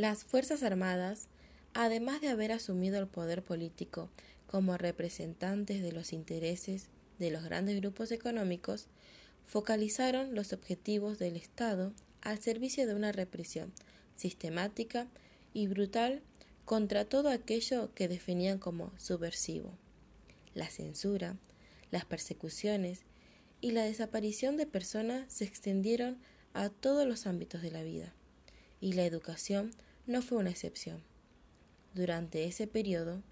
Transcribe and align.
Las 0.00 0.24
Fuerzas 0.24 0.62
Armadas, 0.62 1.28
además 1.74 2.22
de 2.22 2.28
haber 2.28 2.52
asumido 2.52 2.98
el 2.98 3.06
poder 3.06 3.42
político 3.42 4.08
como 4.46 4.78
representantes 4.78 5.82
de 5.82 5.92
los 5.92 6.14
intereses 6.14 6.86
de 7.18 7.30
los 7.30 7.44
grandes 7.44 7.78
grupos 7.82 8.10
económicos, 8.10 8.86
focalizaron 9.44 10.34
los 10.34 10.54
objetivos 10.54 11.18
del 11.18 11.36
Estado 11.36 11.92
al 12.22 12.38
servicio 12.38 12.86
de 12.86 12.94
una 12.94 13.12
represión 13.12 13.74
sistemática 14.16 15.06
y 15.52 15.66
brutal 15.66 16.22
contra 16.64 17.04
todo 17.04 17.28
aquello 17.28 17.92
que 17.94 18.08
definían 18.08 18.58
como 18.58 18.92
subversivo. 18.96 19.70
La 20.54 20.70
censura, 20.70 21.36
las 21.90 22.06
persecuciones 22.06 23.00
y 23.60 23.72
la 23.72 23.84
desaparición 23.84 24.56
de 24.56 24.64
personas 24.64 25.30
se 25.30 25.44
extendieron 25.44 26.16
a 26.54 26.70
todos 26.70 27.06
los 27.06 27.26
ámbitos 27.26 27.60
de 27.60 27.70
la 27.70 27.82
vida, 27.82 28.14
y 28.80 28.94
la 28.94 29.04
educación 29.04 29.72
no 30.10 30.22
fue 30.22 30.38
una 30.38 30.50
excepción. 30.50 31.02
Durante 31.94 32.44
ese 32.44 32.66
periodo, 32.66 33.22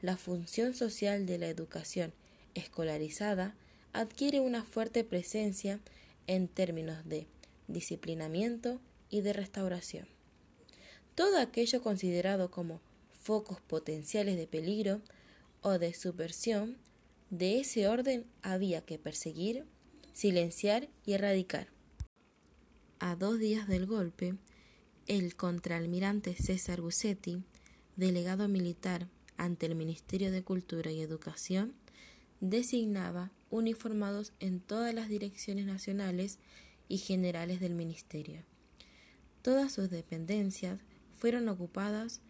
la 0.00 0.16
función 0.16 0.74
social 0.74 1.26
de 1.26 1.38
la 1.38 1.48
educación 1.48 2.12
escolarizada 2.54 3.54
adquiere 3.92 4.40
una 4.40 4.64
fuerte 4.64 5.04
presencia 5.04 5.78
en 6.26 6.48
términos 6.48 7.06
de 7.06 7.26
disciplinamiento 7.68 8.80
y 9.10 9.20
de 9.20 9.34
restauración. 9.34 10.08
Todo 11.14 11.38
aquello 11.38 11.82
considerado 11.82 12.50
como 12.50 12.80
focos 13.20 13.60
potenciales 13.60 14.36
de 14.36 14.46
peligro 14.46 15.02
o 15.60 15.78
de 15.78 15.92
subversión, 15.92 16.78
de 17.28 17.60
ese 17.60 17.88
orden 17.88 18.24
había 18.42 18.80
que 18.80 18.98
perseguir, 18.98 19.64
silenciar 20.12 20.88
y 21.04 21.12
erradicar. 21.12 21.68
A 23.00 23.16
dos 23.16 23.38
días 23.38 23.68
del 23.68 23.84
golpe, 23.84 24.36
el 25.06 25.36
contraalmirante 25.36 26.34
César 26.34 26.80
Bussetti, 26.80 27.42
delegado 27.94 28.48
militar 28.48 29.08
ante 29.36 29.66
el 29.66 29.76
Ministerio 29.76 30.32
de 30.32 30.42
Cultura 30.42 30.90
y 30.90 31.00
Educación, 31.00 31.74
designaba 32.40 33.30
uniformados 33.50 34.32
en 34.40 34.60
todas 34.60 34.92
las 34.94 35.08
direcciones 35.08 35.66
nacionales 35.66 36.38
y 36.88 36.98
generales 36.98 37.60
del 37.60 37.74
Ministerio. 37.74 38.42
Todas 39.42 39.72
sus 39.72 39.90
dependencias 39.90 40.80
fueron 41.12 41.48
ocupadas 41.48 42.20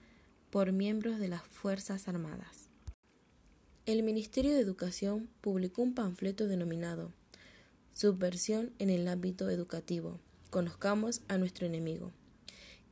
por 0.50 0.72
miembros 0.72 1.18
de 1.18 1.28
las 1.28 1.42
Fuerzas 1.42 2.08
Armadas. 2.08 2.68
El 3.86 4.02
Ministerio 4.02 4.52
de 4.52 4.60
Educación 4.60 5.30
publicó 5.40 5.82
un 5.82 5.94
panfleto 5.94 6.46
denominado 6.46 7.12
Subversión 7.94 8.72
en 8.78 8.90
el 8.90 9.08
ámbito 9.08 9.48
educativo. 9.48 10.20
Conozcamos 10.50 11.22
a 11.28 11.38
nuestro 11.38 11.66
enemigo, 11.66 12.12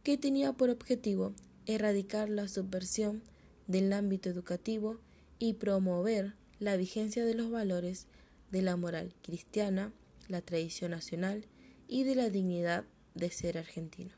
que 0.05 0.19
tenía 0.19 0.53
por 0.53 0.69
objetivo 0.69 1.33
erradicar 1.67 2.29
la 2.29 2.47
subversión 2.47 3.23
del 3.67 3.91
ámbito 3.95 4.29
educativo 4.29 5.01
y 5.39 5.55
promover 5.55 6.35
la 6.61 6.77
vigencia 6.77 7.25
de 7.25 7.35
los 7.35 7.51
valores 7.51 8.07
de 8.51 8.61
la 8.61 8.77
moral 8.77 9.15
cristiana, 9.23 9.93
la 10.29 10.43
tradición 10.43 10.91
nacional 10.91 11.47
y 11.89 12.05
de 12.05 12.17
la 12.17 12.29
dignidad 12.29 12.85
de 13.15 13.31
ser 13.31 13.57
argentino. 13.57 14.13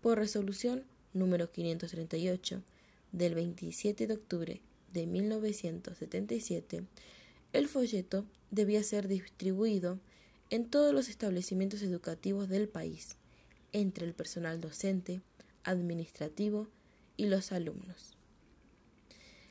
Por 0.00 0.18
resolución 0.18 0.84
número 1.14 1.52
538 1.52 2.62
del 3.12 3.34
27 3.36 4.08
de 4.08 4.14
octubre 4.14 4.60
de 4.92 5.06
1977, 5.06 6.84
el 7.52 7.68
folleto 7.68 8.24
debía 8.50 8.82
ser 8.82 9.06
distribuido 9.06 10.00
en 10.50 10.68
todos 10.68 10.92
los 10.92 11.08
establecimientos 11.08 11.82
educativos 11.82 12.48
del 12.48 12.68
país, 12.68 13.16
entre 13.72 14.06
el 14.06 14.14
personal 14.14 14.60
docente, 14.60 15.20
administrativo 15.64 16.68
y 17.16 17.26
los 17.26 17.52
alumnos. 17.52 18.16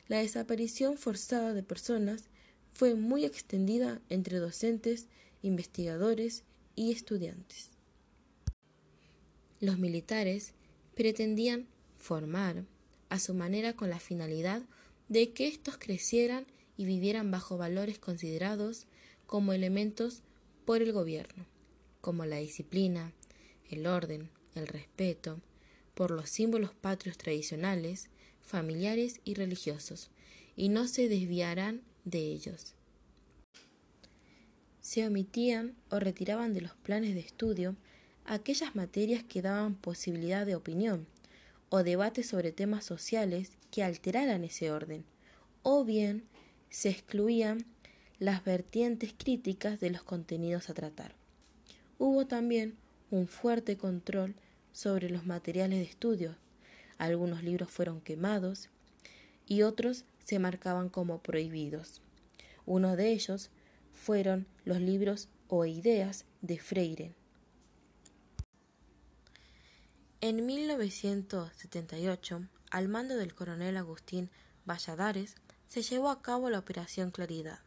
La 0.08 0.18
desaparición 0.18 0.98
forzada 0.98 1.54
de 1.54 1.62
personas 1.62 2.24
fue 2.72 2.94
muy 2.94 3.24
extendida 3.24 4.00
entre 4.08 4.38
docentes, 4.38 5.06
investigadores 5.42 6.42
y 6.74 6.92
estudiantes. 6.92 7.70
Los 9.60 9.78
militares 9.78 10.54
pretendían 10.94 11.66
formar 11.98 12.64
a 13.08 13.18
su 13.18 13.34
manera 13.34 13.74
con 13.74 13.90
la 13.90 14.00
finalidad 14.00 14.62
de 15.08 15.32
que 15.32 15.48
éstos 15.48 15.76
crecieran 15.78 16.46
y 16.76 16.86
vivieran 16.86 17.30
bajo 17.30 17.58
valores 17.58 17.98
considerados 17.98 18.86
como 19.26 19.52
elementos 19.52 20.22
por 20.64 20.82
el 20.82 20.92
gobierno, 20.92 21.46
como 22.00 22.24
la 22.24 22.36
disciplina, 22.36 23.12
el 23.70 23.86
orden, 23.86 24.30
el 24.54 24.66
respeto, 24.66 25.40
por 25.94 26.10
los 26.10 26.28
símbolos 26.30 26.74
patrios 26.74 27.18
tradicionales, 27.18 28.08
familiares 28.42 29.20
y 29.24 29.34
religiosos, 29.34 30.10
y 30.56 30.68
no 30.68 30.88
se 30.88 31.08
desviarán 31.08 31.82
de 32.04 32.20
ellos. 32.20 32.74
Se 34.80 35.06
omitían 35.06 35.76
o 35.90 36.00
retiraban 36.00 36.54
de 36.54 36.62
los 36.62 36.74
planes 36.74 37.14
de 37.14 37.20
estudio 37.20 37.76
aquellas 38.24 38.74
materias 38.74 39.22
que 39.24 39.42
daban 39.42 39.74
posibilidad 39.74 40.46
de 40.46 40.56
opinión 40.56 41.06
o 41.68 41.82
debate 41.82 42.22
sobre 42.22 42.52
temas 42.52 42.84
sociales 42.84 43.52
que 43.70 43.84
alteraran 43.84 44.44
ese 44.44 44.70
orden, 44.70 45.04
o 45.62 45.84
bien 45.84 46.24
se 46.68 46.90
excluían 46.90 47.64
las 48.18 48.44
vertientes 48.44 49.14
críticas 49.16 49.80
de 49.80 49.90
los 49.90 50.02
contenidos 50.02 50.68
a 50.68 50.74
tratar. 50.74 51.14
Hubo 51.98 52.26
también 52.26 52.76
un 53.10 53.26
fuerte 53.26 53.76
control 53.76 54.34
sobre 54.72 55.10
los 55.10 55.26
materiales 55.26 55.78
de 55.78 55.84
estudio. 55.84 56.36
Algunos 56.98 57.42
libros 57.42 57.70
fueron 57.70 58.00
quemados 58.00 58.68
y 59.46 59.62
otros 59.62 60.04
se 60.24 60.38
marcaban 60.38 60.88
como 60.88 61.18
prohibidos. 61.18 62.00
Uno 62.66 62.96
de 62.96 63.10
ellos 63.10 63.50
fueron 63.92 64.46
los 64.64 64.80
libros 64.80 65.28
o 65.48 65.64
ideas 65.64 66.24
de 66.40 66.58
Freire. 66.58 67.14
En 70.20 70.46
1978, 70.46 72.46
al 72.70 72.88
mando 72.88 73.16
del 73.16 73.34
coronel 73.34 73.76
Agustín 73.76 74.30
Valladares, 74.66 75.34
se 75.66 75.82
llevó 75.82 76.10
a 76.10 76.22
cabo 76.22 76.50
la 76.50 76.58
Operación 76.58 77.10
Claridad, 77.10 77.60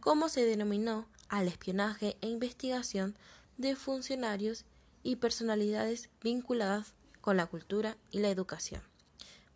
como 0.00 0.28
se 0.28 0.44
denominó 0.44 1.06
al 1.28 1.46
espionaje 1.46 2.16
e 2.20 2.28
investigación 2.28 3.16
de 3.56 3.76
funcionarios 3.76 4.64
y 5.02 5.16
personalidades 5.16 6.10
vinculadas 6.22 6.94
con 7.20 7.36
la 7.36 7.46
cultura 7.46 7.96
y 8.10 8.18
la 8.18 8.30
educación. 8.30 8.82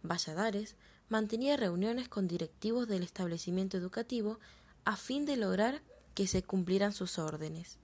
Valladares 0.03 0.77
mantenía 1.09 1.57
reuniones 1.57 2.09
con 2.09 2.29
directivos 2.29 2.89
del 2.89 3.03
establecimiento 3.03 3.77
educativo 3.77 4.39
a 4.85 4.97
fin 4.97 5.27
de 5.27 5.37
lograr 5.37 5.83
que 6.15 6.27
se 6.27 6.43
cumplieran 6.43 6.93
sus 6.93 7.19
órdenes. 7.19 7.79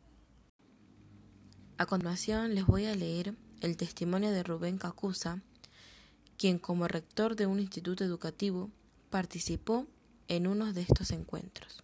A 1.77 1.87
continuación 1.87 2.55
les 2.55 2.67
voy 2.67 2.87
a 2.87 2.95
leer 2.95 3.35
el 3.61 3.77
testimonio 3.77 4.31
de 4.31 4.43
Rubén 4.43 4.79
Cacusa, 4.79 5.43
quien 6.37 6.59
como 6.59 6.89
rector 6.89 7.37
de 7.37 7.47
un 7.47 7.61
instituto 7.61 8.05
educativo 8.05 8.71
participó 9.11 9.87
en 10.29 10.47
uno 10.47 10.73
de 10.73 10.83
estos 10.83 11.11
encuentros. 11.13 11.84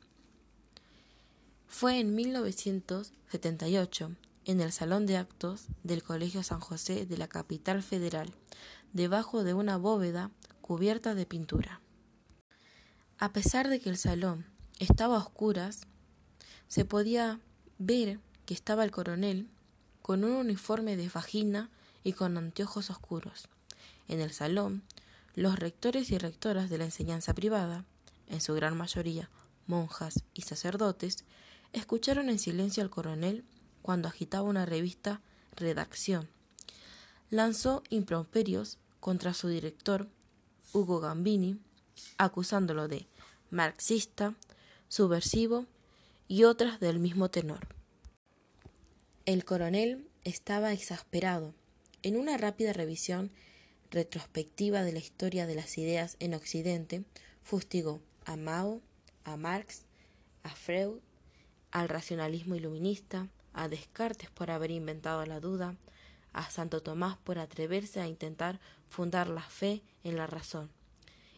Fue 1.73 2.01
en 2.01 2.15
1978 2.17 4.11
en 4.45 4.61
el 4.61 4.73
salón 4.73 5.07
de 5.07 5.17
actos 5.17 5.69
del 5.85 6.03
Colegio 6.03 6.43
San 6.43 6.59
José 6.59 7.07
de 7.07 7.17
la 7.17 7.29
capital 7.29 7.85
federal, 7.85 8.35
debajo 8.93 9.45
de 9.45 9.55
una 9.55 9.77
bóveda 9.77 10.33
cubierta 10.63 11.15
de 11.15 11.27
pintura. 11.27 11.81
A 13.19 13.33
pesar 13.33 13.69
de 13.69 13.79
que 13.81 13.89
el 13.89 13.99
salón 13.99 14.47
estaba 14.81 15.15
a 15.17 15.21
oscuras, 15.21 15.83
se 16.67 16.85
podía 16.85 17.39
ver 17.79 18.19
que 18.47 18.55
estaba 18.55 18.83
el 18.83 18.91
coronel 18.91 19.49
con 20.03 20.25
un 20.25 20.33
uniforme 20.33 20.97
de 20.97 21.09
vagina 21.09 21.71
y 22.03 22.15
con 22.15 22.37
anteojos 22.37 22.91
oscuros. 22.91 23.49
En 24.09 24.21
el 24.21 24.33
salón, 24.33 24.83
los 25.37 25.57
rectores 25.57 26.11
y 26.11 26.19
rectoras 26.19 26.69
de 26.69 26.79
la 26.79 26.85
enseñanza 26.87 27.33
privada, 27.33 27.85
en 28.27 28.41
su 28.41 28.55
gran 28.55 28.77
mayoría 28.77 29.31
monjas 29.71 30.25
y 30.35 30.43
sacerdotes, 30.43 31.25
escucharon 31.73 32.29
en 32.29 32.39
silencio 32.39 32.83
al 32.83 32.91
coronel 32.91 33.45
cuando 33.83 34.09
agitaba 34.09 34.49
una 34.49 34.67
revista 34.67 35.21
Redacción. 35.57 36.29
Lanzó 37.31 37.83
improperios 37.91 38.79
contra 38.99 39.35
su 39.35 39.49
director, 39.49 40.09
Hugo 40.73 41.01
Gambini, 41.01 41.59
acusándolo 42.19 42.89
de 42.89 43.07
marxista, 43.51 44.35
subversivo 44.89 45.67
y 46.29 46.45
otras 46.45 46.81
del 46.81 46.99
mismo 46.99 47.31
tenor. 47.31 47.67
El 49.27 49.45
coronel 49.45 50.09
estaba 50.25 50.73
exasperado. 50.73 51.55
En 52.03 52.17
una 52.17 52.37
rápida 52.37 52.73
revisión 52.73 53.31
retrospectiva 53.91 54.83
de 54.83 54.93
la 54.93 54.99
historia 54.99 55.47
de 55.47 55.55
las 55.55 55.77
ideas 55.77 56.17
en 56.21 56.35
Occidente, 56.35 57.05
fustigó 57.43 58.01
a 58.25 58.37
Mao, 58.37 58.81
a 59.25 59.37
Marx, 59.37 59.83
a 60.43 60.51
Freud, 60.51 61.01
al 61.73 61.89
racionalismo 61.89 62.55
iluminista, 62.55 63.29
a 63.53 63.69
Descartes 63.69 64.31
por 64.31 64.51
haber 64.51 64.71
inventado 64.71 65.25
la 65.27 65.41
duda, 65.41 65.77
a 66.33 66.51
Santo 66.51 66.83
Tomás 66.83 67.17
por 67.19 67.39
atreverse 67.39 68.01
a 68.01 68.07
intentar 68.07 68.61
fundar 68.87 69.29
la 69.29 69.43
fe 69.43 69.83
en 70.05 70.17
la 70.17 70.27
razón, 70.27 70.71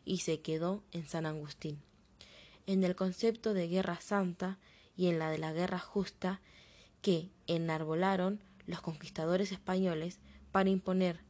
y 0.04 0.18
se 0.18 0.40
quedó 0.40 0.82
en 0.92 1.06
San 1.06 1.26
Agustín. 1.26 1.80
En 2.66 2.84
el 2.84 2.94
concepto 2.94 3.54
de 3.54 3.68
guerra 3.68 4.00
santa 4.00 4.58
y 4.96 5.08
en 5.08 5.18
la 5.18 5.30
de 5.30 5.38
la 5.38 5.52
guerra 5.52 5.78
justa 5.78 6.40
que 7.00 7.30
enarbolaron 7.46 8.40
los 8.66 8.80
conquistadores 8.80 9.52
españoles 9.52 10.18
para 10.52 10.70
imponer 10.70 11.20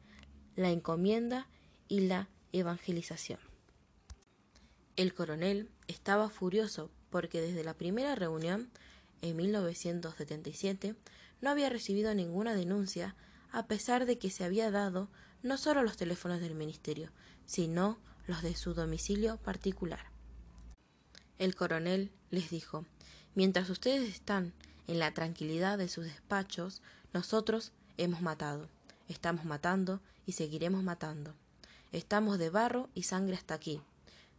la 0.56 0.70
encomienda 0.70 1.48
y 1.88 2.00
la 2.00 2.28
evangelización. 2.52 3.38
El 4.96 5.14
coronel 5.14 5.70
estaba 5.88 6.28
furioso 6.28 6.90
porque 7.08 7.40
desde 7.40 7.64
la 7.64 7.74
primera 7.74 8.14
reunión, 8.14 8.70
en 9.22 9.36
1977, 9.36 10.94
no 11.40 11.50
había 11.50 11.70
recibido 11.70 12.14
ninguna 12.14 12.54
denuncia, 12.54 13.16
a 13.50 13.66
pesar 13.66 14.04
de 14.06 14.18
que 14.18 14.30
se 14.30 14.44
había 14.44 14.70
dado 14.70 15.08
no 15.42 15.56
solo 15.56 15.82
los 15.82 15.96
teléfonos 15.96 16.40
del 16.40 16.54
ministerio, 16.54 17.10
sino 17.46 17.98
los 18.26 18.42
de 18.42 18.54
su 18.54 18.74
domicilio 18.74 19.38
particular. 19.38 20.10
El 21.38 21.54
coronel 21.54 22.12
les 22.30 22.50
dijo 22.50 22.84
Mientras 23.34 23.70
ustedes 23.70 24.08
están 24.10 24.52
en 24.86 24.98
la 24.98 25.14
tranquilidad 25.14 25.78
de 25.78 25.88
sus 25.88 26.04
despachos, 26.04 26.82
nosotros 27.12 27.72
hemos 27.96 28.20
matado, 28.20 28.68
estamos 29.08 29.44
matando 29.44 30.00
y 30.26 30.32
seguiremos 30.32 30.82
matando. 30.82 31.34
Estamos 31.92 32.38
de 32.38 32.50
barro 32.50 32.88
y 32.94 33.04
sangre 33.04 33.36
hasta 33.36 33.54
aquí, 33.54 33.80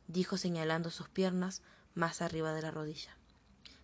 dijo 0.07 0.37
señalando 0.37 0.89
sus 0.91 1.09
piernas 1.09 1.61
más 1.95 2.21
arriba 2.21 2.53
de 2.53 2.61
la 2.61 2.71
rodilla. 2.71 3.17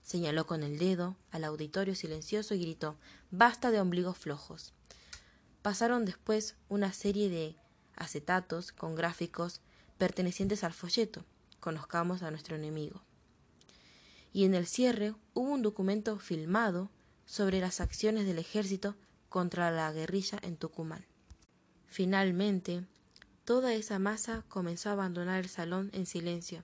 Señaló 0.04 0.48
con 0.48 0.64
el 0.64 0.78
dedo 0.78 1.16
al 1.32 1.44
auditorio 1.44 1.96
silencioso 1.96 2.56
y 2.56 2.62
gritó 2.62 2.98
Basta 3.32 3.72
de 3.72 3.80
ombligos 3.80 4.18
flojos. 4.18 4.74
Pasaron 5.62 6.06
después 6.06 6.56
una 6.68 6.94
serie 6.94 7.30
de 7.30 7.56
acetatos 7.96 8.72
con 8.72 8.96
gráficos 8.96 9.62
pertenecientes 9.98 10.64
al 10.64 10.74
folleto. 10.74 11.26
Conozcamos 11.60 12.24
a 12.24 12.32
nuestro 12.32 12.56
enemigo. 12.56 13.02
Y 14.32 14.46
en 14.46 14.54
el 14.56 14.66
cierre 14.66 15.14
hubo 15.34 15.52
un 15.52 15.62
documento 15.62 16.18
filmado 16.18 16.90
sobre 17.26 17.60
las 17.60 17.82
acciones 17.82 18.26
del 18.26 18.40
ejército 18.40 18.96
contra 19.28 19.70
la 19.70 19.92
guerrilla 19.92 20.40
en 20.42 20.58
Tucumán. 20.58 21.06
Finalmente, 21.88 22.86
toda 23.46 23.74
esa 23.74 24.00
masa 24.00 24.44
comenzó 24.48 24.90
a 24.90 24.94
abandonar 24.94 25.40
el 25.40 25.50
salón 25.50 25.90
en 25.94 26.06
silencio, 26.06 26.64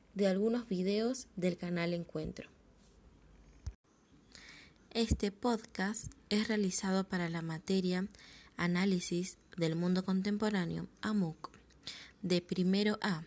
de 0.13 0.27
algunos 0.27 0.67
videos 0.67 1.27
del 1.35 1.57
canal 1.57 1.93
Encuentro. 1.93 2.49
Este 4.89 5.31
podcast 5.31 6.11
es 6.29 6.47
realizado 6.47 7.07
para 7.07 7.29
la 7.29 7.41
materia 7.41 8.07
Análisis 8.57 9.37
del 9.57 9.75
Mundo 9.75 10.03
Contemporáneo, 10.03 10.87
AMUC, 11.01 11.49
de 12.21 12.41
primero 12.41 12.99
A, 13.01 13.23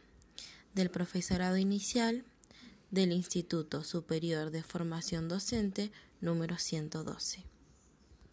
del 0.75 0.91
profesorado 0.91 1.57
inicial 1.57 2.25
del 2.91 3.13
Instituto 3.13 3.83
Superior 3.83 4.51
de 4.51 4.63
Formación 4.63 5.29
Docente 5.29 5.91
número 6.21 6.59
112. 6.59 7.54